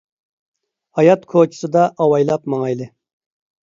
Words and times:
ھايات 1.01 1.27
كوچىسىدا 1.35 1.87
ئاۋايلاپ 2.01 2.53
ماڭايلى! 2.55 2.93